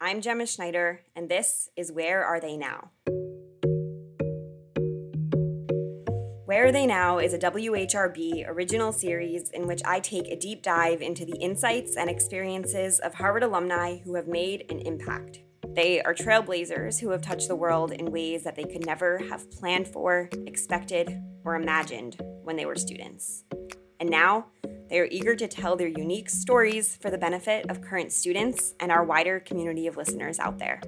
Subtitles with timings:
[0.00, 2.92] I'm Gemma Schneider, and this is Where Are They Now?
[6.44, 10.62] Where Are They Now is a WHRB original series in which I take a deep
[10.62, 15.40] dive into the insights and experiences of Harvard alumni who have made an impact.
[15.74, 19.50] They are trailblazers who have touched the world in ways that they could never have
[19.50, 23.42] planned for, expected, or imagined when they were students.
[23.98, 24.46] And now,
[24.88, 28.90] they are eager to tell their unique stories for the benefit of current students and
[28.90, 30.80] our wider community of listeners out there.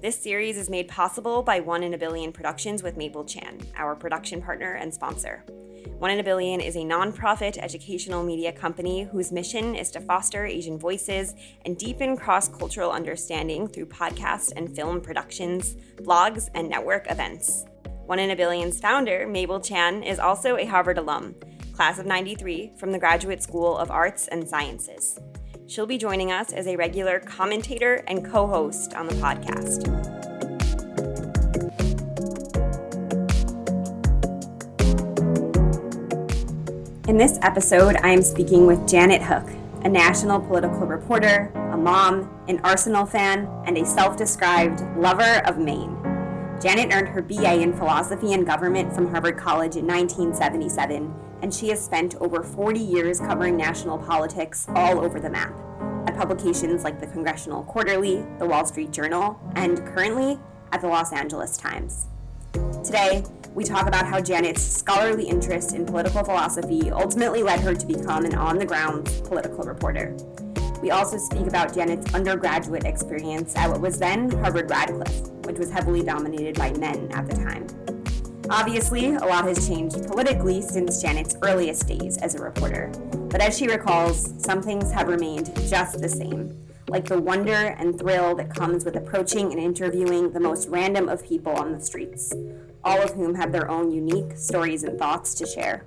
[0.00, 3.96] This series is made possible by One in a Billion Productions with Mabel Chan, our
[3.96, 5.44] production partner and sponsor.
[5.98, 10.46] One in a Billion is a nonprofit educational media company whose mission is to foster
[10.46, 17.10] Asian voices and deepen cross cultural understanding through podcast and film productions, blogs, and network
[17.10, 17.64] events.
[18.08, 21.34] One in a Billion's founder, Mabel Chan, is also a Harvard alum,
[21.74, 25.20] class of 93 from the Graduate School of Arts and Sciences.
[25.66, 29.86] She'll be joining us as a regular commentator and co host on the podcast.
[37.08, 39.50] In this episode, I am speaking with Janet Hook,
[39.84, 45.58] a national political reporter, a mom, an Arsenal fan, and a self described lover of
[45.58, 45.97] Maine.
[46.60, 51.68] Janet earned her BA in philosophy and government from Harvard College in 1977, and she
[51.68, 55.54] has spent over 40 years covering national politics all over the map
[56.08, 60.40] at publications like the Congressional Quarterly, the Wall Street Journal, and currently
[60.72, 62.06] at the Los Angeles Times.
[62.84, 63.22] Today,
[63.54, 68.24] we talk about how Janet's scholarly interest in political philosophy ultimately led her to become
[68.24, 70.16] an on the ground political reporter.
[70.80, 75.70] We also speak about Janet's undergraduate experience at what was then Harvard Radcliffe, which was
[75.70, 77.66] heavily dominated by men at the time.
[78.50, 82.90] Obviously, a lot has changed politically since Janet's earliest days as a reporter,
[83.28, 86.56] but as she recalls, some things have remained just the same,
[86.88, 91.22] like the wonder and thrill that comes with approaching and interviewing the most random of
[91.22, 92.32] people on the streets,
[92.84, 95.84] all of whom have their own unique stories and thoughts to share.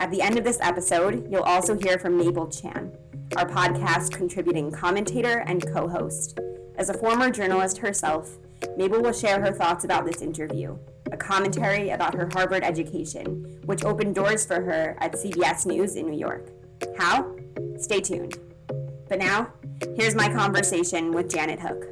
[0.00, 2.96] At the end of this episode, you'll also hear from Mabel Chan,
[3.38, 6.40] our podcast contributing commentator and co host.
[6.74, 8.36] As a former journalist herself,
[8.76, 10.76] Mabel will share her thoughts about this interview,
[11.12, 16.10] a commentary about her Harvard education, which opened doors for her at CBS News in
[16.10, 16.50] New York.
[16.98, 17.32] How?
[17.76, 18.36] Stay tuned.
[19.08, 19.52] But now,
[19.94, 21.84] here's my conversation with Janet Hook.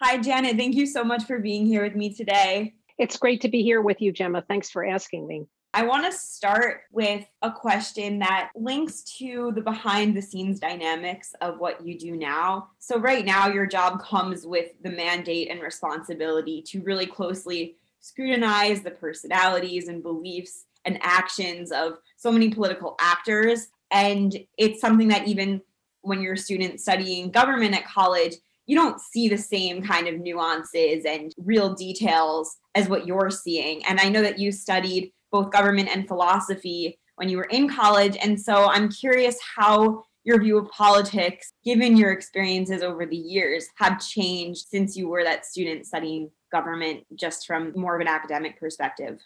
[0.00, 0.56] Hi, Janet.
[0.56, 2.74] Thank you so much for being here with me today.
[2.98, 4.42] It's great to be here with you, Gemma.
[4.48, 5.46] Thanks for asking me.
[5.76, 11.34] I want to start with a question that links to the behind the scenes dynamics
[11.42, 12.68] of what you do now.
[12.78, 18.80] So, right now, your job comes with the mandate and responsibility to really closely scrutinize
[18.80, 23.68] the personalities and beliefs and actions of so many political actors.
[23.90, 25.60] And it's something that even
[26.00, 30.20] when you're a student studying government at college, you don't see the same kind of
[30.20, 33.84] nuances and real details as what you're seeing.
[33.84, 38.16] And I know that you studied both government and philosophy when you were in college.
[38.22, 43.68] And so I'm curious how your view of politics, given your experiences over the years,
[43.76, 48.58] have changed since you were that student studying government, just from more of an academic
[48.58, 49.20] perspective.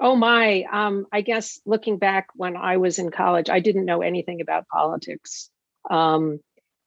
[0.00, 4.02] Oh my, um, I guess looking back when I was in college, I didn't know
[4.02, 5.50] anything about politics.
[5.90, 6.40] Um,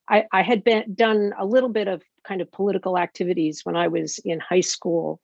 [0.07, 3.88] I, I, had been done a little bit of kind of political activities when I
[3.88, 5.19] was in high school.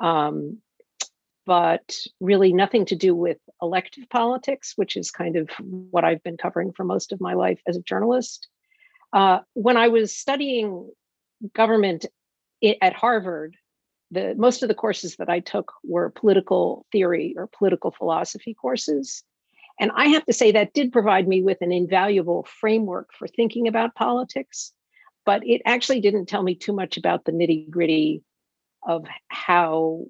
[0.00, 0.58] Um,
[1.46, 6.36] but really nothing to do with elective politics, which is kind of what I've been
[6.36, 8.48] covering for most of my life as a journalist.
[9.12, 10.90] Uh, when I was studying
[11.54, 12.04] government
[12.82, 13.56] at Harvard,
[14.10, 19.22] the most of the courses that I took were political theory or political philosophy courses.
[19.78, 23.68] And I have to say that did provide me with an invaluable framework for thinking
[23.68, 24.72] about politics,
[25.24, 28.22] but it actually didn't tell me too much about the nitty gritty
[28.86, 30.06] of how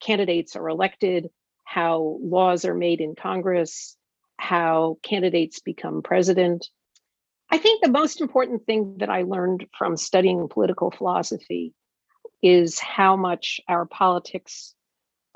[0.00, 1.28] candidates are elected,
[1.64, 3.96] how laws are made in Congress,
[4.38, 6.68] how candidates become president.
[7.50, 11.74] I think the most important thing that I learned from studying political philosophy
[12.42, 14.74] is how much our politics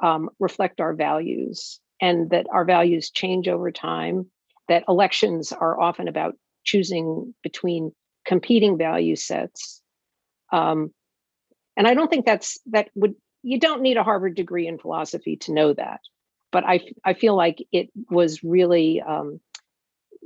[0.03, 4.31] um, reflect our values and that our values change over time,
[4.69, 7.93] that elections are often about choosing between
[8.25, 9.81] competing value sets.
[10.53, 10.93] Um,
[11.77, 15.37] and I don't think that's that would you don't need a Harvard degree in philosophy
[15.37, 16.01] to know that.
[16.51, 19.41] But I, I feel like it was really um,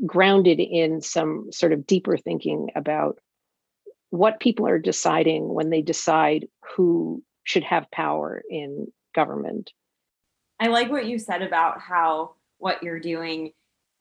[0.05, 3.19] grounded in some sort of deeper thinking about
[4.11, 6.47] what people are deciding when they decide
[6.77, 9.71] who should have power in government.
[10.59, 13.53] I like what you said about how what you're doing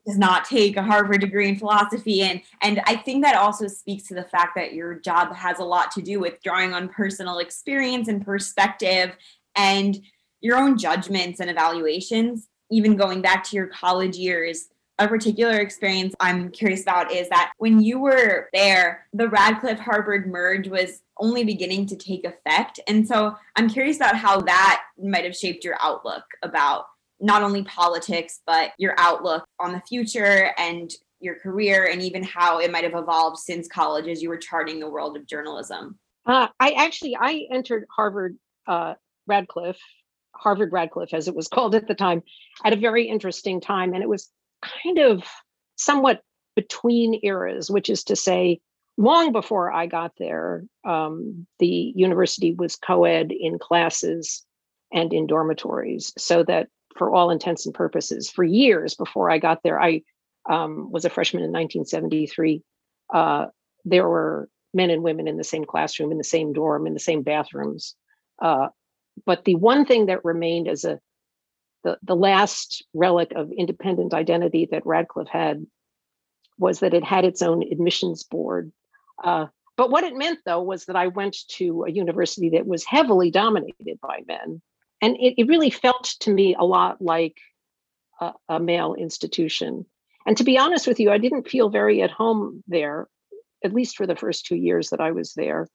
[0.06, 2.22] does not take a Harvard degree in philosophy.
[2.22, 5.63] And and I think that also speaks to the fact that your job has a
[5.63, 9.16] lot to do with drawing on personal experience and perspective
[9.56, 9.98] and
[10.42, 14.69] your own judgments and evaluations, even going back to your college years.
[14.98, 20.25] A particular experience I'm curious about is that when you were there, the Radcliffe Harvard
[20.25, 22.80] merge was only beginning to take effect.
[22.88, 26.86] And so I'm curious about how that might have shaped your outlook about
[27.25, 32.60] not only politics, but your outlook on the future and your career, and even how
[32.60, 35.98] it might have evolved since college as you were charting the world of journalism?
[36.25, 38.38] Uh, I actually I entered Harvard
[38.68, 38.94] uh,
[39.25, 39.80] Radcliffe,
[40.36, 42.22] Harvard Radcliffe as it was called at the time,
[42.63, 44.30] at a very interesting time, and it was
[44.62, 45.24] kind of
[45.77, 46.22] somewhat
[46.56, 48.62] between eras, which is to say,
[48.98, 54.45] long before I got there, um, the university was co-ed in classes
[54.94, 59.62] and in dormitories, so that for all intents and purposes, for years before I got
[59.64, 60.02] there, I
[60.50, 62.62] um, was a freshman in 1973.
[63.14, 63.48] Uh,
[63.84, 67.00] there were men and women in the same classroom, in the same dorm, in the
[67.00, 67.96] same bathrooms.
[68.42, 68.68] Uh,
[69.26, 71.00] but the one thing that remained as a
[71.84, 75.68] the, the last relic of independent identity that Radcliffe had
[76.58, 78.72] was that it had its own admissions board.
[79.24, 79.46] Uh,
[79.78, 83.30] but what it meant, though, was that I went to a university that was heavily
[83.30, 84.62] dominated by men
[85.02, 87.38] and it, it really felt to me a lot like
[88.20, 89.86] a, a male institution.
[90.26, 93.08] And to be honest with you, I didn't feel very at home there,
[93.64, 95.68] at least for the first two years that I was there,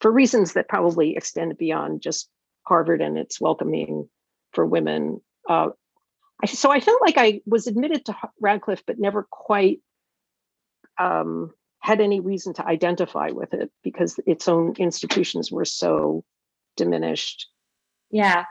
[0.00, 2.28] for reasons that probably extend beyond just
[2.66, 4.08] Harvard and its welcoming
[4.52, 5.20] for women.
[5.48, 5.70] Uh,
[6.46, 9.80] so I felt like I was admitted to Radcliffe, but never quite
[10.98, 16.24] um, had any reason to identify with it because its own institutions were so
[16.76, 17.48] diminished.
[18.10, 18.44] Yeah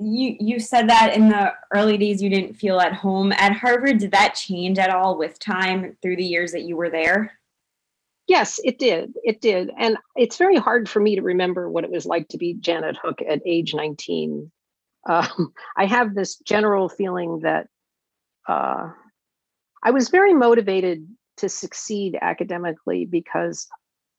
[0.00, 3.98] you you said that in the early days you didn't feel at home at Harvard.
[3.98, 7.32] Did that change at all with time through the years that you were there?
[8.26, 9.14] Yes, it did.
[9.24, 9.70] It did.
[9.78, 12.96] And it's very hard for me to remember what it was like to be Janet
[13.02, 14.50] Hook at age 19.
[15.08, 17.68] Um, I have this general feeling that
[18.46, 18.90] uh,
[19.82, 21.06] I was very motivated
[21.38, 23.66] to succeed academically because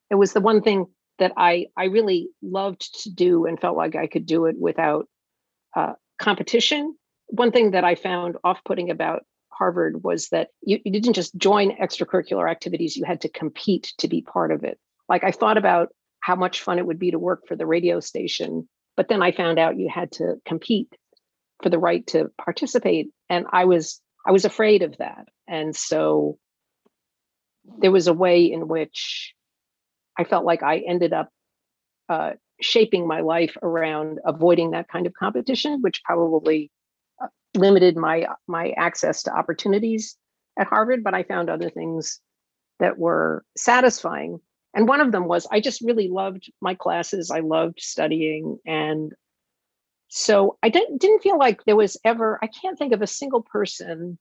[0.09, 0.87] it was the one thing
[1.19, 5.07] that I, I really loved to do and felt like I could do it without
[5.75, 6.95] uh, competition.
[7.27, 11.35] One thing that I found off putting about Harvard was that you, you didn't just
[11.35, 14.79] join extracurricular activities, you had to compete to be part of it.
[15.07, 15.89] Like I thought about
[16.21, 19.31] how much fun it would be to work for the radio station, but then I
[19.31, 20.95] found out you had to compete
[21.61, 23.09] for the right to participate.
[23.29, 25.27] And I was I was afraid of that.
[25.47, 26.37] And so
[27.79, 29.33] there was a way in which
[30.17, 31.29] I felt like I ended up
[32.09, 36.71] uh, shaping my life around avoiding that kind of competition, which probably
[37.21, 40.17] uh, limited my my access to opportunities
[40.57, 41.03] at Harvard.
[41.03, 42.19] But I found other things
[42.79, 44.39] that were satisfying,
[44.73, 47.31] and one of them was I just really loved my classes.
[47.31, 49.13] I loved studying, and
[50.09, 52.39] so I didn't didn't feel like there was ever.
[52.41, 54.17] I can't think of a single person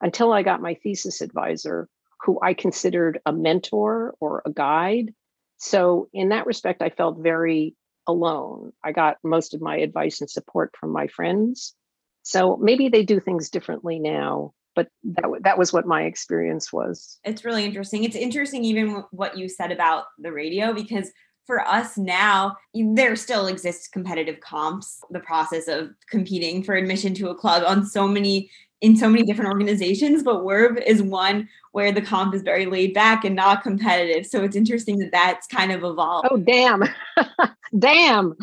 [0.00, 1.88] until I got my thesis advisor
[2.22, 5.14] who I considered a mentor or a guide.
[5.56, 7.74] So in that respect, I felt very
[8.10, 8.72] alone.
[8.84, 11.74] I got most of my advice and support from my friends.
[12.22, 17.18] So maybe they do things differently now, but that that was what my experience was.
[17.24, 18.04] It's really interesting.
[18.04, 21.10] It's interesting even what you said about the radio because
[21.46, 27.30] for us now, there still exists competitive comps, the process of competing for admission to
[27.30, 28.48] a club on so many
[28.80, 32.94] in so many different organizations, but WHRB is one where the comp is very laid
[32.94, 34.26] back and not competitive.
[34.26, 36.28] So it's interesting that that's kind of evolved.
[36.30, 36.84] Oh, damn.
[37.78, 38.34] damn.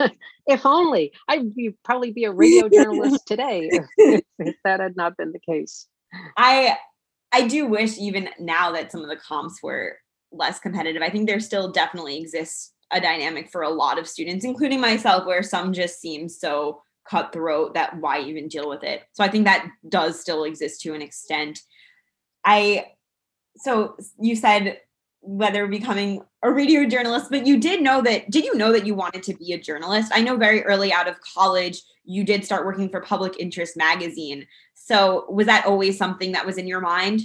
[0.46, 1.52] if only I'd
[1.84, 5.86] probably be a radio journalist today if, if that had not been the case.
[6.36, 6.76] I
[7.32, 9.98] I do wish even now that some of the comps were
[10.30, 11.02] less competitive.
[11.02, 15.26] I think there still definitely exists a dynamic for a lot of students, including myself,
[15.26, 19.02] where some just seem so cutthroat that why even deal with it.
[19.12, 21.60] So I think that does still exist to an extent.
[22.44, 22.86] I
[23.56, 24.80] so you said
[25.20, 28.94] whether becoming a radio journalist, but you did know that did you know that you
[28.94, 30.12] wanted to be a journalist?
[30.14, 34.46] I know very early out of college you did start working for Public Interest magazine.
[34.74, 37.22] So was that always something that was in your mind?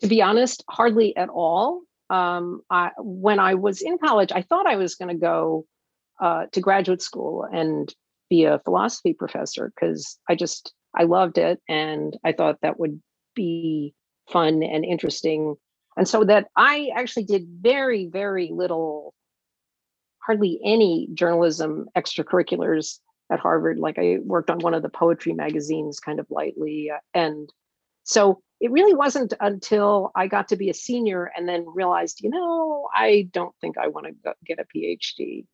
[0.00, 1.82] To be honest, hardly at all.
[2.10, 5.66] Um, I, when I was in college, I thought I was going to go
[6.20, 7.92] uh, to graduate school and
[8.34, 13.00] be a philosophy professor because I just I loved it and I thought that would
[13.34, 13.94] be
[14.28, 15.54] fun and interesting.
[15.96, 19.14] And so that I actually did very, very little,
[20.18, 22.98] hardly any journalism extracurriculars
[23.30, 23.78] at Harvard.
[23.78, 26.90] Like I worked on one of the poetry magazines kind of lightly.
[26.90, 27.48] Uh, and
[28.02, 32.30] so it really wasn't until I got to be a senior and then realized, you
[32.30, 35.44] know, I don't think I want to get a PhD.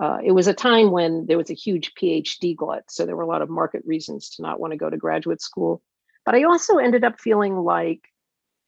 [0.00, 2.84] Uh, it was a time when there was a huge PhD glut.
[2.88, 5.42] So there were a lot of market reasons to not want to go to graduate
[5.42, 5.82] school.
[6.24, 8.00] But I also ended up feeling like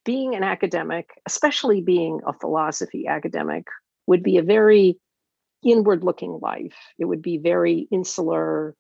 [0.04, 3.66] being an academic, especially being a philosophy academic,
[4.06, 4.98] would be a very
[5.64, 6.76] inward looking life.
[6.98, 8.74] It would be very insular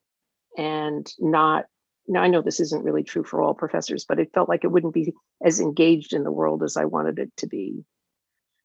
[0.58, 1.64] and not.
[2.08, 4.72] Now, I know this isn't really true for all professors, but it felt like it
[4.72, 7.84] wouldn't be as engaged in the world as I wanted it to be.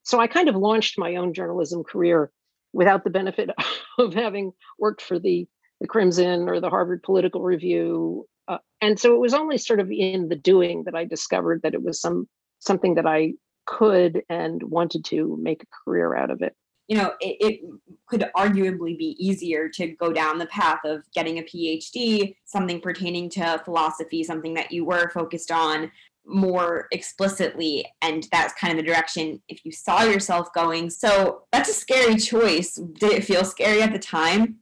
[0.04, 2.32] So I kind of launched my own journalism career
[2.78, 3.50] without the benefit
[3.98, 5.48] of having worked for the,
[5.82, 8.28] the Crimson or the Harvard Political Review.
[8.48, 11.74] Uh, and so it was only sort of in the doing that I discovered that
[11.74, 12.30] it was some
[12.60, 13.34] something that I
[13.66, 16.56] could and wanted to make a career out of it
[16.88, 17.60] you know, it, it,
[18.08, 23.30] could arguably be easier to go down the path of getting a PhD, something pertaining
[23.32, 25.92] to philosophy, something that you were focused on
[26.28, 27.86] more explicitly.
[28.02, 30.90] And that's kind of the direction if you saw yourself going.
[30.90, 32.76] So that's a scary choice.
[32.76, 34.58] Did it feel scary at the time?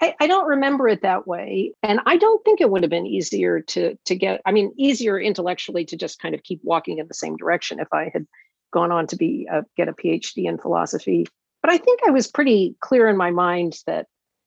[0.00, 1.72] I, I, don't remember it that way.
[1.82, 5.18] And I don't think it would have been easier to to get, I mean, easier
[5.18, 8.26] intellectually to just kind of keep walking in the same direction if I had
[8.74, 11.26] gone on to be a, get a PhD in philosophy
[11.66, 14.06] but I think I was pretty clear in my mind that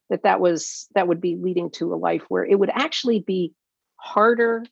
[0.09, 3.53] that that was that would be leading to a life where it would actually be
[3.97, 4.63] harder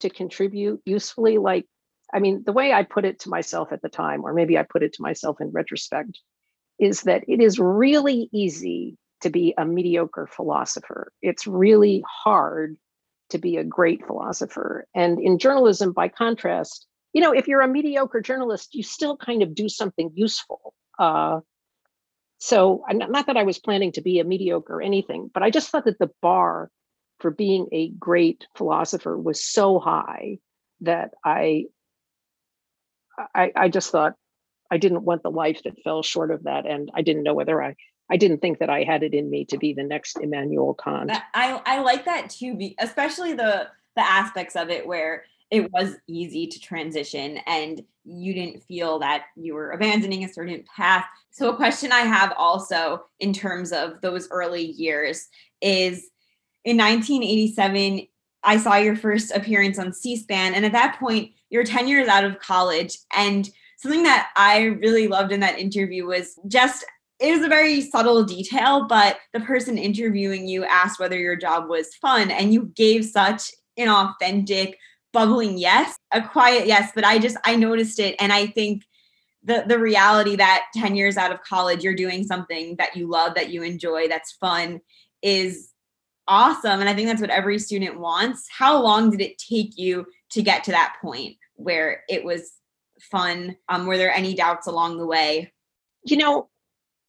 [0.00, 1.66] to contribute usefully like
[2.12, 4.62] i mean the way i put it to myself at the time or maybe i
[4.62, 6.18] put it to myself in retrospect
[6.78, 11.10] is that it is really easy to be a mediocre philosopher.
[11.22, 12.76] It's really hard
[13.30, 14.86] to be a great philosopher.
[14.94, 19.42] And in journalism by contrast you know if you're a mediocre journalist you still kind
[19.42, 20.74] of do something useful.
[20.98, 21.40] Uh,
[22.38, 25.70] so, not that I was planning to be a mediocre or anything, but I just
[25.70, 26.70] thought that the bar
[27.18, 30.38] for being a great philosopher was so high
[30.82, 31.66] that I,
[33.34, 34.14] I, I just thought
[34.70, 37.62] I didn't want the life that fell short of that, and I didn't know whether
[37.62, 37.76] I,
[38.10, 41.10] I didn't think that I had it in me to be the next Immanuel Kant.
[41.34, 46.46] I, I like that too, especially the the aspects of it where it was easy
[46.46, 51.04] to transition and you didn't feel that you were abandoning a certain path.
[51.30, 55.28] So, a question I have also in terms of those early years
[55.60, 56.10] is
[56.66, 58.08] in 1987,
[58.42, 60.52] I saw your first appearance on C SPAN.
[60.54, 62.98] And at that point, you're 10 years out of college.
[63.14, 66.84] And something that I really loved in that interview was just
[67.18, 71.66] it was a very subtle detail, but the person interviewing you asked whether your job
[71.66, 74.78] was fun, and you gave such an authentic,
[75.14, 78.82] bubbling yes, a quiet yes, but I just I noticed it and I think
[79.44, 83.34] the the reality that 10 years out of college you're doing something that you love,
[83.36, 84.80] that you enjoy, that's fun
[85.22, 85.72] is
[86.28, 88.46] awesome and I think that's what every student wants.
[88.50, 92.52] How long did it take you to get to that point where it was
[93.00, 93.56] fun?
[93.68, 95.52] Um were there any doubts along the way?
[96.04, 96.48] You know,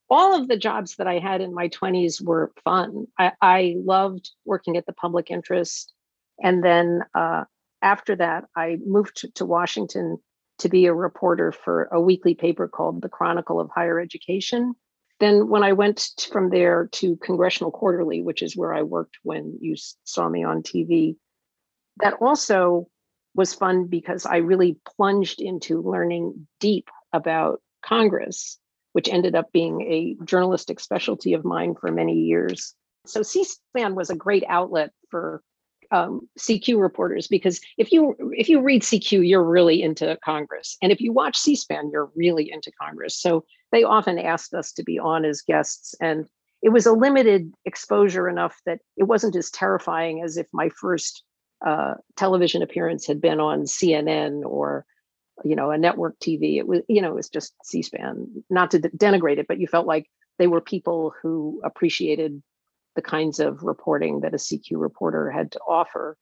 [0.09, 3.07] all of the jobs that I had in my 20s were fun.
[3.19, 5.93] I, I loved working at the public interest.
[6.41, 7.43] And then uh,
[7.81, 10.17] after that, I moved to, to Washington
[10.59, 14.75] to be a reporter for a weekly paper called the Chronicle of Higher Education.
[15.19, 19.57] Then, when I went from there to Congressional Quarterly, which is where I worked when
[19.59, 21.15] you saw me on TV,
[22.01, 22.87] that also
[23.33, 28.59] was fun because I really plunged into learning deep about Congress,
[28.93, 32.75] which ended up being a journalistic specialty of mine for many years.
[33.05, 35.41] So C SPAN was a great outlet for
[35.91, 40.91] um, CQ reporters because if you if you read CQ, you're really into Congress, and
[40.91, 43.19] if you watch C-SPAN, you're really into Congress.
[43.19, 46.27] So they often asked us to be on as guests, and
[46.61, 51.23] it was a limited exposure enough that it wasn't as terrifying as if my first
[51.65, 54.85] uh, television appearance had been on CNN or
[55.43, 56.57] you know a network TV.
[56.57, 58.43] It was you know it was just C-SPAN.
[58.49, 62.41] Not to denigrate it, but you felt like they were people who appreciated
[62.97, 66.17] the kinds of reporting that a CQ reporter had to offer.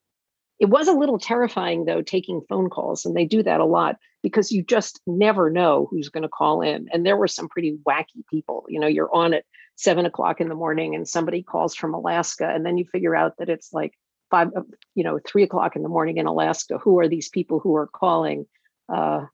[0.59, 3.95] It was a little terrifying, though, taking phone calls, and they do that a lot
[4.21, 6.87] because you just never know who's going to call in.
[6.91, 8.65] And there were some pretty wacky people.
[8.67, 9.45] You know, you're on at
[9.77, 13.37] seven o'clock in the morning, and somebody calls from Alaska, and then you figure out
[13.39, 13.93] that it's like
[14.29, 14.61] five, uh,
[14.95, 16.77] you know, three o'clock in the morning in Alaska.
[16.77, 18.45] Who are these people who are calling?
[18.93, 19.27] Uh,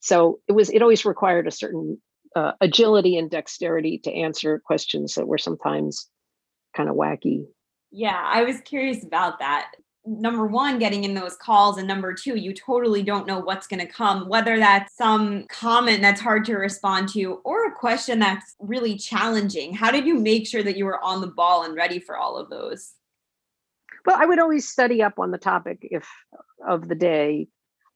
[0.00, 0.68] so it was.
[0.68, 2.00] It always required a certain
[2.34, 6.08] uh, agility and dexterity to answer questions that were sometimes
[6.74, 7.46] kind of wacky.
[7.90, 9.72] Yeah, I was curious about that.
[10.04, 13.80] number one, getting in those calls, and number two, you totally don't know what's going
[13.80, 18.56] to come, whether that's some comment that's hard to respond to or a question that's
[18.58, 19.72] really challenging.
[19.74, 22.36] How did you make sure that you were on the ball and ready for all
[22.36, 22.94] of those?
[24.04, 26.08] Well, I would always study up on the topic if
[26.66, 27.46] of the day.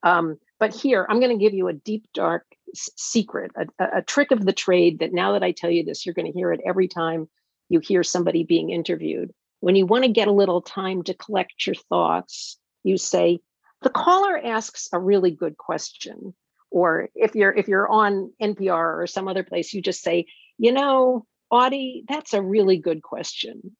[0.04, 4.30] Um, but here, I'm going to give you a deep, dark secret, a, a trick
[4.30, 6.60] of the trade that now that I tell you this, you're going to hear it
[6.64, 7.28] every time
[7.68, 9.32] you hear somebody being interviewed.
[9.60, 13.40] When you want to get a little time to collect your thoughts, you say,
[13.82, 16.34] the caller asks a really good question.
[16.70, 20.26] Or if you're if you're on NPR or some other place, you just say,
[20.58, 23.76] you know, Audie, that's a really good question.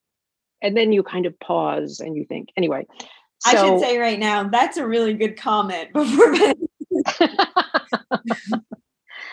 [0.62, 2.86] And then you kind of pause and you think, anyway.
[3.40, 6.32] So, I should say right now, that's a really good comment before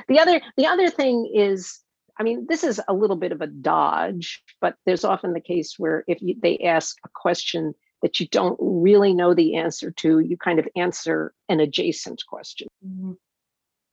[0.08, 1.80] the other the other thing is
[2.20, 5.76] I mean, this is a little bit of a dodge, but there's often the case
[5.78, 10.20] where if you, they ask a question that you don't really know the answer to,
[10.20, 12.68] you kind of answer an adjacent question.
[12.86, 13.14] Mm-hmm.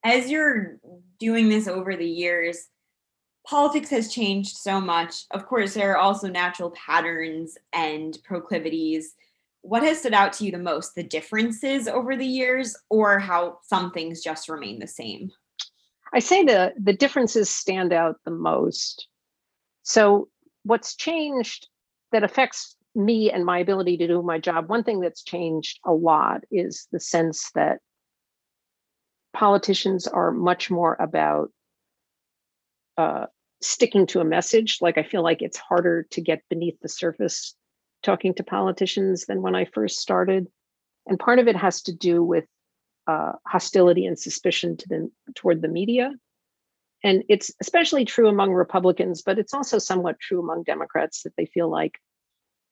[0.04, 0.78] As you're
[1.18, 2.68] doing this over the years,
[3.46, 5.24] politics has changed so much.
[5.30, 9.14] Of course, there are also natural patterns and proclivities.
[9.62, 13.58] What has stood out to you the most, the differences over the years, or how
[13.62, 15.30] some things just remain the same?
[16.12, 19.08] I say the the differences stand out the most.
[19.82, 20.28] So
[20.64, 21.68] what's changed
[22.12, 25.92] that affects me and my ability to do my job, one thing that's changed a
[25.92, 27.78] lot is the sense that
[29.32, 31.50] politicians are much more about
[32.98, 33.26] uh,
[33.62, 34.78] sticking to a message.
[34.80, 37.54] Like I feel like it's harder to get beneath the surface
[38.02, 40.48] talking to politicians than when I first started.
[41.06, 42.44] And part of it has to do with
[43.10, 46.12] uh, hostility and suspicion to the, toward the media.
[47.02, 51.46] And it's especially true among Republicans, but it's also somewhat true among Democrats that they
[51.46, 51.98] feel like,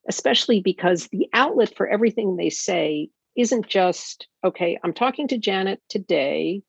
[0.08, 5.80] especially because the outlet for everything they say isn't just, okay, I'm talking to Janet
[5.88, 6.62] today.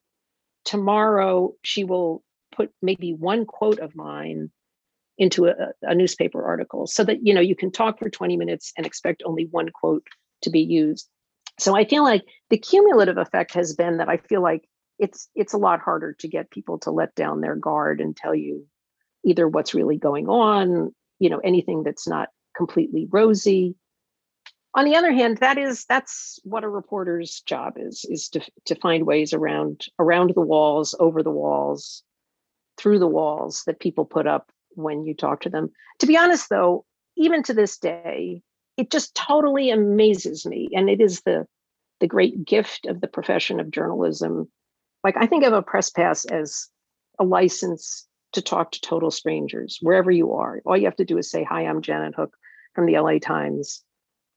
[0.64, 2.22] Tomorrow, she will
[2.54, 4.50] put maybe one quote of mine
[5.18, 8.72] into a, a, newspaper article so that you know you can talk for 20 minutes
[8.76, 10.06] and expect only one quote
[10.42, 11.08] to be used
[11.60, 15.52] so I feel like the cumulative effect has been that I feel like it's it's
[15.52, 18.66] a lot harder to get people to let down their guard and tell you
[19.24, 23.74] either what's really going on, you know, anything that's not completely rosy.
[24.74, 28.74] On the other hand, that is that's what a reporter's job is is to to
[28.76, 32.02] find ways around around the walls, over the walls,
[32.76, 35.70] through the walls that people put up when you talk to them.
[35.98, 36.84] To be honest though,
[37.16, 38.42] even to this day,
[38.80, 41.46] it just totally amazes me and it is the
[42.00, 44.48] the great gift of the profession of journalism.
[45.04, 46.68] Like i think of a press pass as
[47.18, 50.62] a license to talk to total strangers wherever you are.
[50.64, 52.34] All you have to do is say hi i'm janet hook
[52.74, 53.82] from the la times.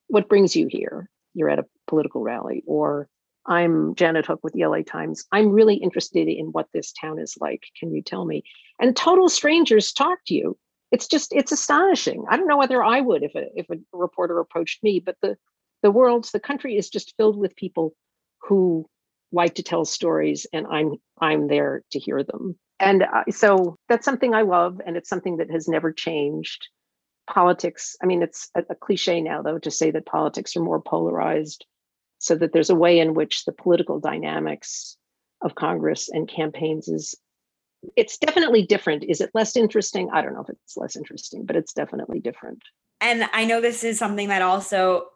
[0.08, 1.10] What brings you here?
[1.34, 2.64] You're at a political rally.
[2.68, 3.08] Or
[3.46, 5.24] i'm janet hook with the la times.
[5.32, 7.64] I'm really interested in what this town is like.
[7.80, 8.44] Can you tell me?
[8.78, 10.58] And total strangers talk to you
[10.94, 12.24] it's just it's astonishing.
[12.30, 15.36] I don't know whether I would if a if a reporter approached me, but the
[15.82, 17.96] the world's the country is just filled with people
[18.44, 18.86] who
[19.32, 22.60] like to tell stories, and I'm I'm there to hear them.
[22.80, 26.68] And uh, so that's something I love, and it's something that has never changed.
[27.28, 27.96] Politics.
[28.04, 31.66] I mean, it's a, a cliche now, though, to say that politics are more polarized,
[32.20, 34.96] so that there's a way in which the political dynamics
[35.42, 37.16] of Congress and campaigns is
[37.96, 39.04] it's definitely different.
[39.04, 40.10] Is it less interesting?
[40.12, 42.62] I don't know if it's less interesting, but it's definitely different.
[43.02, 45.08] And I know this is something that also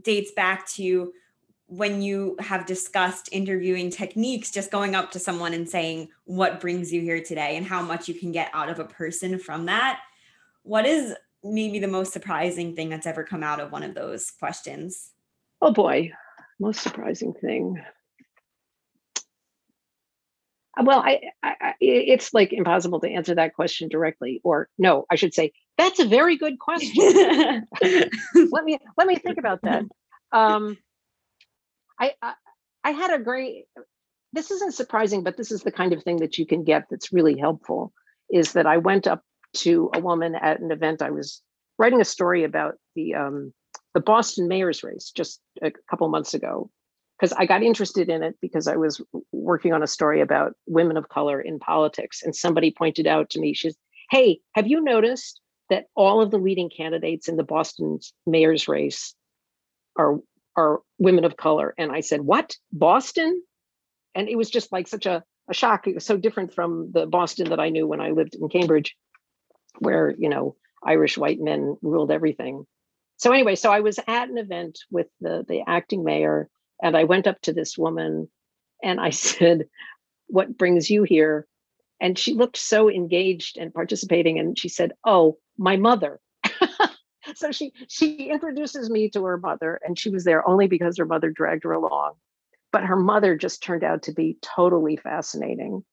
[0.00, 1.12] dates back to
[1.66, 6.92] when you have discussed interviewing techniques, just going up to someone and saying, What brings
[6.92, 10.00] you here today, and how much you can get out of a person from that.
[10.62, 14.30] What is maybe the most surprising thing that's ever come out of one of those
[14.30, 15.10] questions?
[15.60, 16.12] Oh boy,
[16.60, 17.82] most surprising thing.
[20.84, 24.40] Well, I, I, it's like impossible to answer that question directly.
[24.44, 27.66] Or no, I should say that's a very good question.
[27.82, 29.84] let me let me think about that.
[30.32, 30.78] Um,
[32.00, 32.34] I, I
[32.84, 33.64] I had a great.
[34.32, 37.12] This isn't surprising, but this is the kind of thing that you can get that's
[37.12, 37.92] really helpful.
[38.30, 39.22] Is that I went up
[39.58, 41.02] to a woman at an event.
[41.02, 41.42] I was
[41.78, 43.52] writing a story about the um,
[43.94, 46.70] the Boston mayor's race just a couple months ago,
[47.18, 50.96] because I got interested in it because I was working on a story about women
[50.96, 52.22] of color in politics.
[52.22, 53.76] And somebody pointed out to me, she's,
[54.10, 59.14] hey, have you noticed that all of the leading candidates in the Boston mayor's race
[59.96, 60.18] are
[60.56, 61.74] are women of color?
[61.78, 62.56] And I said, what?
[62.72, 63.42] Boston?
[64.14, 65.86] And it was just like such a, a shock.
[65.86, 68.94] It was so different from the Boston that I knew when I lived in Cambridge,
[69.78, 72.66] where, you know, Irish white men ruled everything.
[73.16, 76.50] so anyway, so I was at an event with the the acting mayor,
[76.82, 78.28] and I went up to this woman,
[78.82, 79.68] and I said,
[80.26, 81.46] "What brings you here?"
[82.00, 86.20] And she looked so engaged and participating, and she said, "Oh, my mother."
[87.34, 91.06] so she she introduces me to her mother, and she was there only because her
[91.06, 92.14] mother dragged her along.
[92.72, 95.84] But her mother just turned out to be totally fascinating,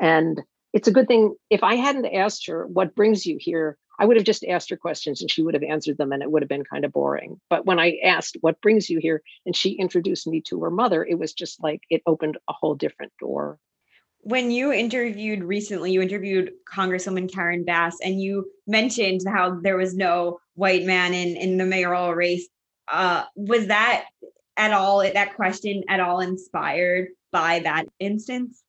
[0.00, 4.06] and it's a good thing if I hadn't asked her what brings you here I
[4.06, 6.42] would have just asked her questions and she would have answered them and it would
[6.42, 7.40] have been kind of boring.
[7.50, 9.22] But when I asked, What brings you here?
[9.44, 12.74] and she introduced me to her mother, it was just like it opened a whole
[12.74, 13.58] different door.
[14.20, 19.94] When you interviewed recently, you interviewed Congresswoman Karen Bass and you mentioned how there was
[19.94, 22.48] no white man in, in the mayoral race.
[22.88, 24.06] Uh, was that
[24.56, 28.62] at all, that question at all inspired by that instance?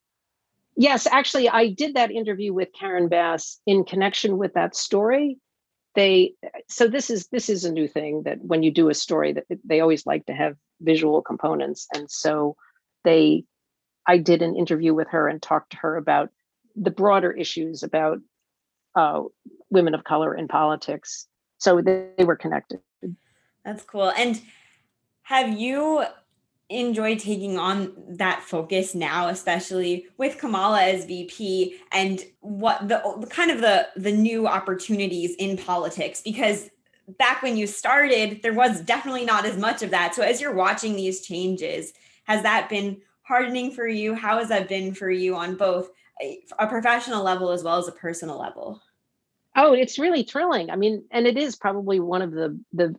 [0.79, 5.37] Yes, actually, I did that interview with Karen Bass in connection with that story.
[5.93, 6.35] They
[6.69, 9.43] so this is this is a new thing that when you do a story that
[9.65, 12.55] they always like to have visual components, and so
[13.03, 13.43] they
[14.07, 16.29] I did an interview with her and talked to her about
[16.77, 18.19] the broader issues about
[18.95, 19.23] uh,
[19.69, 21.27] women of color in politics.
[21.57, 22.79] So they, they were connected.
[23.65, 24.11] That's cool.
[24.11, 24.41] And
[25.23, 26.05] have you
[26.69, 33.49] enjoy taking on that focus now especially with Kamala as VP and what the kind
[33.49, 36.69] of the the new opportunities in politics because
[37.17, 40.13] back when you started there was definitely not as much of that.
[40.13, 41.93] So as you're watching these changes
[42.25, 44.13] has that been hardening for you?
[44.13, 45.89] How has that been for you on both
[46.21, 48.79] a, professional level as well as a personal level?
[49.55, 50.69] Oh it's really thrilling.
[50.69, 52.95] I mean and it is probably one of the the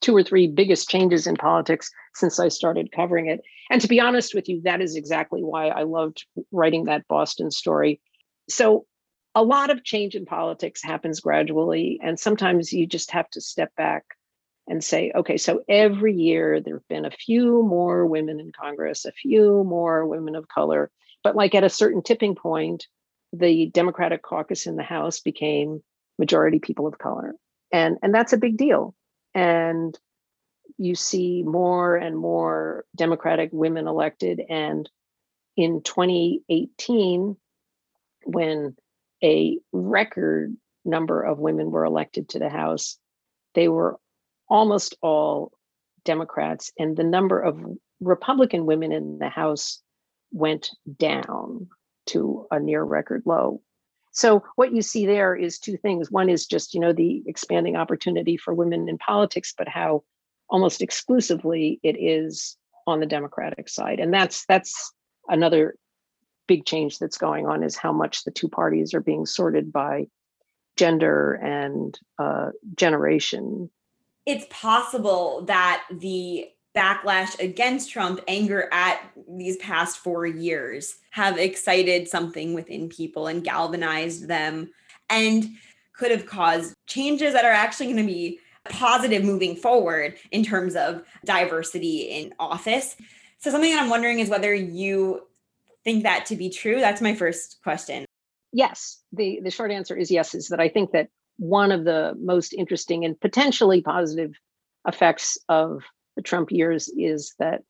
[0.00, 3.40] two or three biggest changes in politics since I started covering it.
[3.70, 7.50] And to be honest with you, that is exactly why I loved writing that Boston
[7.50, 8.00] story.
[8.48, 8.86] So,
[9.34, 13.70] a lot of change in politics happens gradually, and sometimes you just have to step
[13.76, 14.04] back
[14.66, 19.04] and say, okay, so every year there have been a few more women in Congress,
[19.04, 20.90] a few more women of color,
[21.22, 22.86] but like at a certain tipping point,
[23.32, 25.82] the Democratic caucus in the House became
[26.18, 27.34] majority people of color.
[27.70, 28.94] And, and that's a big deal
[29.36, 29.96] and
[30.78, 34.40] you see more and more Democratic women elected.
[34.48, 34.88] And
[35.58, 37.36] in 2018,
[38.24, 38.76] when
[39.22, 42.98] a record number of women were elected to the House,
[43.54, 43.98] they were
[44.48, 45.52] almost all
[46.04, 47.60] Democrats, and the number of
[48.00, 49.82] Republican women in the House
[50.32, 51.68] went down
[52.06, 53.60] to a near record low.
[54.16, 56.10] So what you see there is two things.
[56.10, 60.04] One is just, you know, the expanding opportunity for women in politics, but how
[60.48, 64.00] almost exclusively it is on the Democratic side.
[64.00, 64.90] And that's that's
[65.28, 65.76] another
[66.46, 70.06] big change that's going on is how much the two parties are being sorted by
[70.78, 73.68] gender and uh, generation.
[74.24, 82.06] It's possible that the backlash against Trump, anger at these past four years have excited
[82.06, 84.70] something within people and galvanized them
[85.08, 85.48] and
[85.94, 90.76] could have caused changes that are actually going to be positive moving forward in terms
[90.76, 92.96] of diversity in office.
[93.38, 95.22] So, something that I'm wondering is whether you
[95.84, 96.80] think that to be true.
[96.80, 98.04] That's my first question.
[98.52, 99.02] Yes.
[99.12, 101.08] The, the short answer is yes, is that I think that
[101.38, 104.34] one of the most interesting and potentially positive
[104.86, 105.82] effects of
[106.16, 107.62] the Trump years is that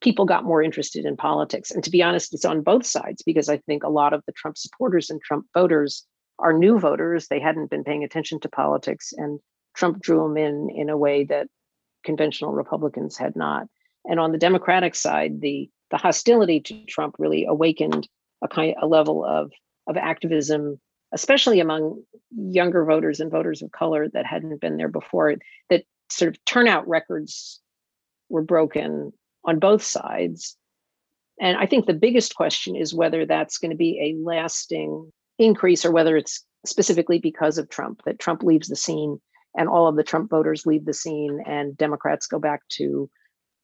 [0.00, 1.70] people got more interested in politics.
[1.70, 4.32] And to be honest, it's on both sides because I think a lot of the
[4.32, 6.06] Trump supporters and Trump voters
[6.38, 7.28] are new voters.
[7.28, 9.40] They hadn't been paying attention to politics, and
[9.74, 11.48] Trump drew them in in a way that
[12.04, 13.66] conventional Republicans had not.
[14.04, 18.08] And on the Democratic side, the the hostility to Trump really awakened
[18.42, 19.50] a kind a level of
[19.86, 20.78] of activism,
[21.12, 22.02] especially among
[22.36, 25.36] younger voters and voters of color that hadn't been there before.
[25.70, 27.60] That sort of turnout records
[28.28, 29.12] were broken
[29.44, 30.56] on both sides.
[31.40, 35.84] And I think the biggest question is whether that's going to be a lasting increase
[35.84, 39.20] or whether it's specifically because of Trump, that Trump leaves the scene
[39.56, 43.08] and all of the Trump voters leave the scene and Democrats go back to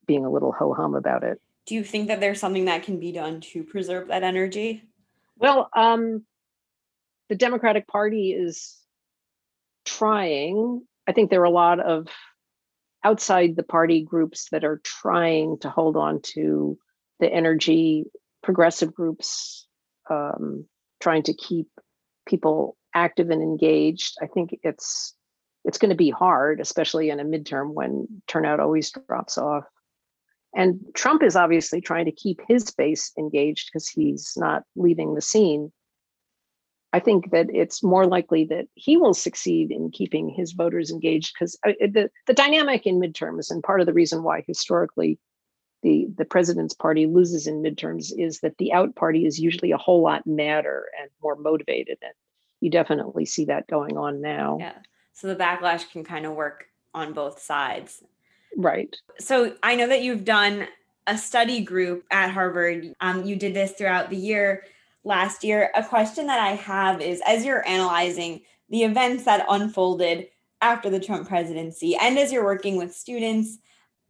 [0.07, 1.41] being a little ho hum about it.
[1.67, 4.83] Do you think that there's something that can be done to preserve that energy?
[5.37, 6.25] Well, um,
[7.29, 8.77] the Democratic Party is
[9.85, 10.83] trying.
[11.07, 12.09] I think there are a lot of
[13.05, 16.79] outside the party groups that are trying to hold on to
[17.21, 18.05] the energy,
[18.43, 19.67] progressive groups
[20.11, 20.67] um,
[21.01, 21.69] trying to keep
[22.27, 24.17] people active and engaged.
[24.21, 25.15] I think it's
[25.65, 29.65] it's going to be hard, especially in a midterm when turnout always drops off.
[30.55, 35.21] And Trump is obviously trying to keep his base engaged because he's not leaving the
[35.21, 35.73] scene.
[36.93, 41.35] I think that it's more likely that he will succeed in keeping his voters engaged
[41.35, 45.19] because uh, the, the dynamic in midterms and part of the reason why historically
[45.83, 49.79] the, the president's party loses in midterms is that the out party is usually a
[49.79, 51.99] whole lot madder and more motivated.
[52.03, 52.13] And
[52.61, 54.59] you definitely see that going on now.
[54.61, 54.75] Yeah.
[55.15, 58.03] So the backlash can kind of work on both sides.
[58.57, 58.95] Right.
[59.19, 60.69] So I know that you've done
[61.07, 62.95] a study group at Harvard.
[63.01, 64.65] Um, you did this throughout the year
[65.05, 65.71] last year.
[65.75, 70.29] A question that I have is as you're analyzing the events that unfolded
[70.61, 73.59] after the Trump presidency and as you're working with students,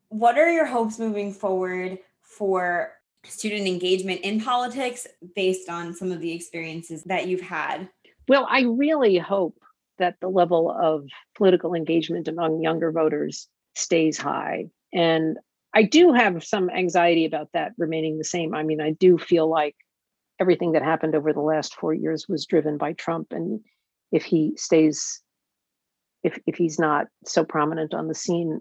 [0.08, 2.92] what are your hopes moving forward for
[3.24, 7.88] student engagement in politics based on some of the experiences that you've had?
[8.28, 9.58] Well, I really hope
[9.98, 14.66] that the level of political engagement among younger voters stays high.
[14.92, 15.38] And
[15.74, 18.54] I do have some anxiety about that remaining the same.
[18.54, 19.76] I mean, I do feel like
[20.42, 23.28] everything that happened over the last four years was driven by Trump.
[23.30, 23.60] And
[24.10, 25.22] if he stays,
[26.24, 28.60] if if he's not so prominent on the scene,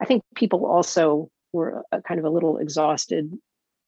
[0.00, 3.30] I think people also were a, kind of a little exhausted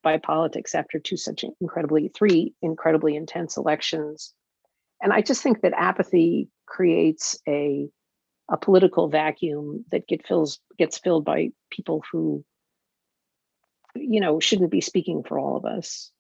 [0.02, 4.34] by politics after two such incredibly three incredibly intense elections.
[5.02, 7.88] And I just think that apathy creates a
[8.50, 12.44] a political vacuum that get fills gets filled by people who
[13.96, 16.12] you know shouldn't be speaking for all of us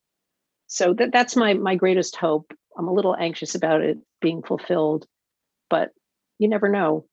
[0.70, 2.52] so that that's my my greatest hope.
[2.78, 5.06] I'm a little anxious about it being fulfilled
[5.70, 5.92] but
[6.38, 7.06] you never know.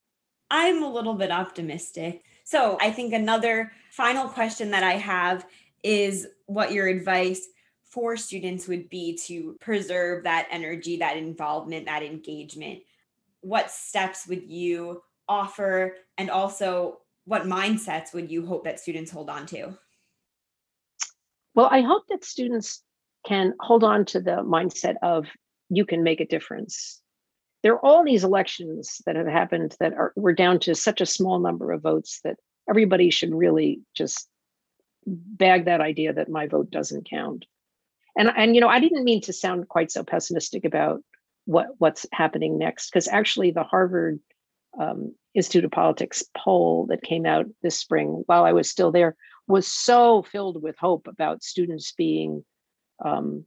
[0.49, 2.23] I'm a little bit optimistic.
[2.43, 5.45] So i think another final question that i have
[5.83, 7.47] is what your advice
[7.83, 12.79] for students would be to preserve that energy that involvement that engagement.
[13.41, 15.95] What steps would you offer?
[16.17, 19.77] And also what mindsets would you hope that students hold on to?
[21.53, 22.83] Well i hope that students
[23.27, 25.27] can hold on to the mindset of
[25.69, 27.01] you can make a difference.
[27.61, 31.05] There are all these elections that have happened that are we're down to such a
[31.05, 32.37] small number of votes that
[32.69, 34.27] everybody should really just
[35.05, 37.45] bag that idea that my vote doesn't count.
[38.17, 41.01] And and you know, I didn't mean to sound quite so pessimistic about
[41.45, 44.19] what what's happening next because actually the Harvard
[44.79, 49.15] um, Institute of Politics poll that came out this spring while I was still there
[49.47, 52.43] was so filled with hope about students being
[53.03, 53.45] um,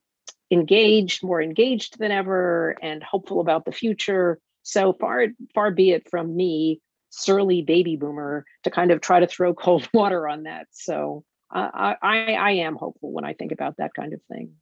[0.51, 4.39] engaged, more engaged than ever, and hopeful about the future.
[4.63, 9.27] So far, far be it from me, surly baby boomer, to kind of try to
[9.27, 10.67] throw cold water on that.
[10.71, 14.53] So uh, I, I am hopeful when I think about that kind of thing.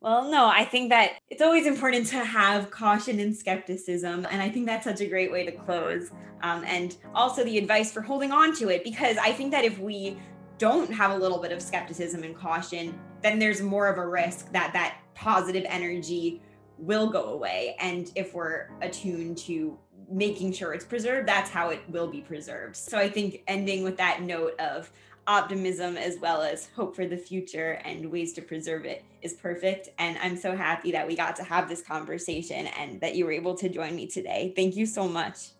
[0.00, 4.26] Well, no, I think that it's always important to have caution and skepticism.
[4.30, 6.10] And I think that's such a great way to close.
[6.42, 9.78] Um, and also the advice for holding on to it, because I think that if
[9.78, 10.18] we
[10.58, 14.52] don't have a little bit of skepticism and caution, then there's more of a risk
[14.52, 16.42] that that positive energy
[16.78, 17.76] will go away.
[17.80, 19.78] And if we're attuned to
[20.10, 22.76] making sure it's preserved, that's how it will be preserved.
[22.76, 24.90] So I think ending with that note of
[25.26, 29.88] optimism as well as hope for the future and ways to preserve it is perfect.
[29.98, 33.32] And I'm so happy that we got to have this conversation and that you were
[33.32, 34.52] able to join me today.
[34.54, 35.52] Thank you so much.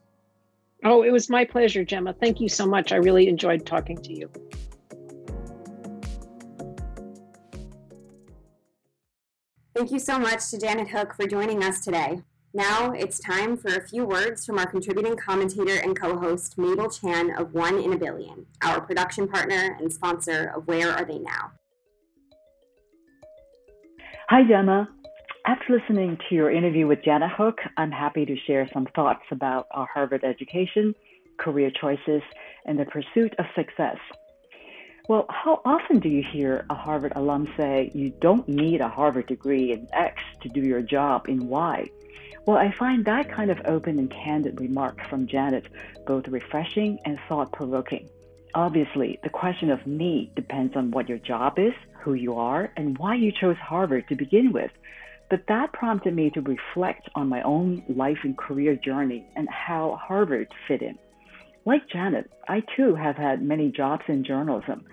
[0.84, 2.12] Oh, it was my pleasure, Gemma.
[2.12, 2.92] Thank you so much.
[2.92, 4.30] I really enjoyed talking to you.
[9.74, 12.22] Thank you so much to Janet Hook for joining us today.
[12.52, 16.88] Now it's time for a few words from our contributing commentator and co host, Mabel
[16.88, 21.18] Chan of One in a Billion, our production partner and sponsor of Where Are They
[21.18, 21.50] Now?
[24.28, 24.88] Hi, Gemma.
[25.44, 29.66] After listening to your interview with Janet Hook, I'm happy to share some thoughts about
[29.72, 30.94] our Harvard education,
[31.40, 32.22] career choices,
[32.64, 33.96] and the pursuit of success.
[35.06, 39.26] Well, how often do you hear a Harvard alum say, you don't need a Harvard
[39.26, 41.90] degree in X to do your job in Y?
[42.46, 45.66] Well, I find that kind of open and candid remark from Janet
[46.06, 48.08] both refreshing and thought provoking.
[48.54, 52.96] Obviously, the question of need depends on what your job is, who you are, and
[52.96, 54.70] why you chose Harvard to begin with.
[55.28, 60.00] But that prompted me to reflect on my own life and career journey and how
[60.02, 60.98] Harvard fit in.
[61.66, 64.84] Like Janet, I too have had many jobs in journalism.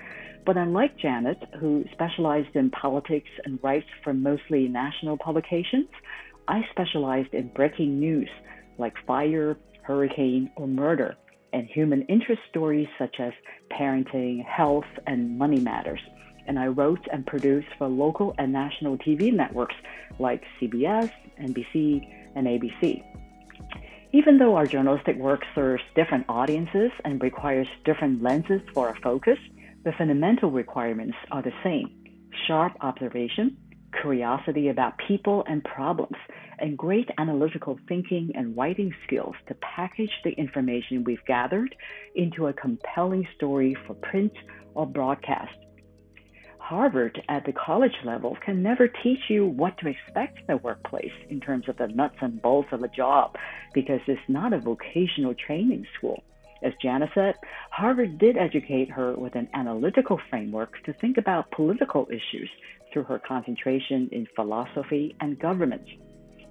[0.45, 5.89] But unlike Janet, who specialized in politics and writes for mostly national publications,
[6.47, 8.29] I specialized in breaking news
[8.77, 11.15] like fire, hurricane, or murder,
[11.51, 13.33] and human interest stories such as
[13.69, 15.99] parenting, health, and money matters.
[16.47, 19.75] And I wrote and produced for local and national TV networks
[20.19, 22.01] like CBS, NBC,
[22.35, 23.03] and ABC.
[24.13, 29.37] Even though our journalistic work serves different audiences and requires different lenses for our focus,
[29.85, 31.89] the fundamental requirements are the same
[32.47, 33.57] sharp observation,
[34.01, 36.15] curiosity about people and problems,
[36.59, 41.73] and great analytical thinking and writing skills to package the information we've gathered
[42.15, 44.33] into a compelling story for print
[44.75, 45.55] or broadcast.
[46.71, 51.11] Harvard at the college level can never teach you what to expect in the workplace
[51.29, 53.35] in terms of the nuts and bolts of a job
[53.73, 56.23] because it's not a vocational training school.
[56.63, 57.35] As Janet said,
[57.71, 62.49] Harvard did educate her with an analytical framework to think about political issues
[62.93, 65.85] through her concentration in philosophy and government.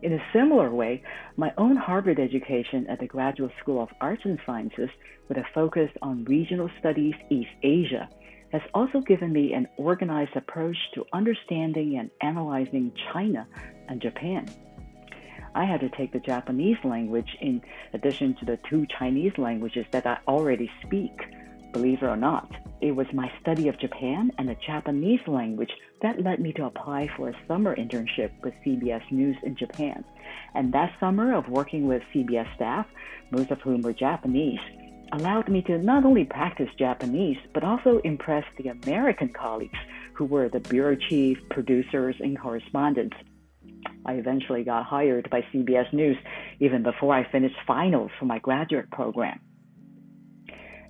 [0.03, 1.03] In a similar way,
[1.39, 4.91] my own Harvard education at the Graduate School of Arts and Sciences,
[5.29, 8.07] with a focus on regional studies East Asia,
[8.53, 13.47] has also given me an organized approach to understanding and analyzing China
[13.89, 14.47] and Japan.
[15.55, 20.07] I had to take the Japanese language in addition to the two Chinese languages that
[20.07, 21.13] I already speak.
[21.73, 25.71] Believe it or not, it was my study of Japan and the Japanese language
[26.03, 30.05] that led me to apply for a summer internship with CBS News in Japan.
[30.55, 32.87] And that summer of working with CBS staff,
[33.31, 34.61] most of whom were Japanese,
[35.13, 39.79] allowed me to not only practice Japanese, but also impress the American colleagues
[40.15, 43.17] who were the bureau chief, producers, and correspondents.
[44.05, 46.17] I eventually got hired by CBS News
[46.61, 49.41] even before I finished finals for my graduate program.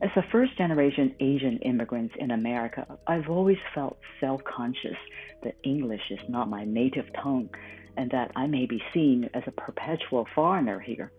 [0.03, 4.97] As a first generation Asian immigrant in America, I've always felt self conscious
[5.43, 7.51] that English is not my native tongue
[7.97, 11.13] and that I may be seen as a perpetual foreigner here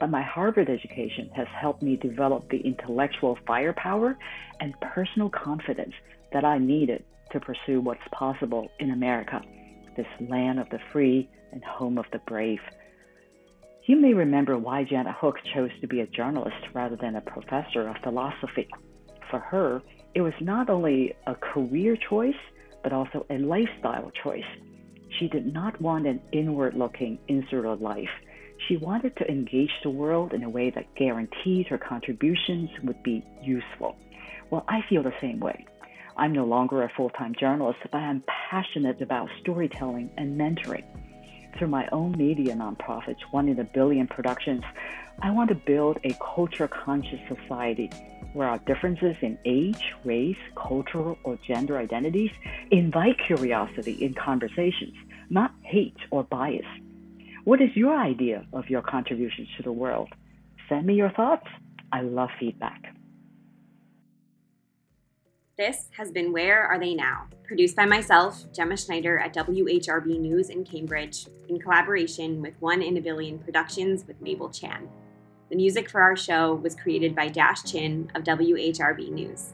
[0.00, 4.16] but my Harvard education has helped me develop the intellectual firepower
[4.60, 5.94] and personal confidence
[6.32, 9.40] that I needed to pursue what's possible in America,
[9.96, 12.60] this land of the free and home of the brave.
[13.86, 17.86] You may remember why Janet Hook chose to be a journalist rather than a professor
[17.88, 18.68] of philosophy.
[19.30, 19.82] For her,
[20.14, 22.34] it was not only a career choice,
[22.82, 24.44] but also a lifestyle choice.
[25.18, 28.08] She did not want an inward looking, insular life.
[28.66, 33.24] She wanted to engage the world in a way that guaranteed her contributions would be
[33.42, 33.96] useful.
[34.50, 35.66] Well, I feel the same way.
[36.16, 40.84] I'm no longer a full time journalist, but I'm passionate about storytelling and mentoring.
[41.58, 44.64] Through my own media nonprofit, One in a Billion Productions,
[45.20, 47.90] I want to build a culture conscious society
[48.32, 52.32] where our differences in age, race, cultural, or gender identities
[52.70, 54.94] invite curiosity in conversations,
[55.30, 56.66] not hate or bias.
[57.44, 60.08] What is your idea of your contributions to the world?
[60.66, 61.46] Send me your thoughts.
[61.92, 62.96] I love feedback.
[65.58, 67.26] This has been Where Are They Now?
[67.46, 72.96] Produced by myself, Gemma Schneider at WHRB News in Cambridge, in collaboration with One in
[72.96, 74.88] a Billion Productions with Mabel Chan.
[75.50, 79.52] The music for our show was created by Dash Chin of WHRB News.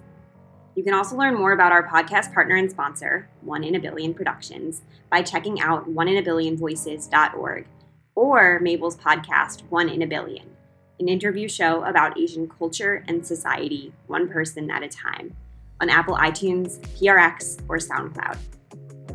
[0.76, 4.14] You can also learn more about our podcast partner and sponsor, One in a Billion
[4.14, 7.66] Productions, by checking out oneinaBillionVoices.org
[8.14, 10.50] or Mabel's podcast, One in a Billion,
[10.98, 15.34] an interview show about Asian culture and society, one person at a time,
[15.80, 18.36] on Apple iTunes, PRX, or SoundCloud.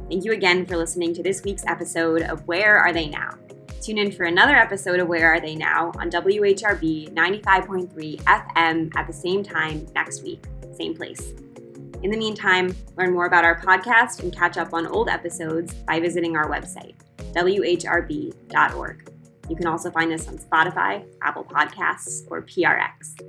[0.10, 3.36] Thank you again for listening to this week's episode of Where Are They Now?
[3.81, 9.08] Tune in for another episode of Where Are They Now on WHRB 95.3 FM at
[9.08, 10.43] the same time next week,
[10.75, 11.34] same place.
[12.01, 15.99] In the meantime, learn more about our podcast and catch up on old episodes by
[15.99, 16.93] visiting our website,
[17.36, 19.12] whrb.org.
[19.50, 23.19] You can also find us on Spotify, Apple Podcasts, or PRX.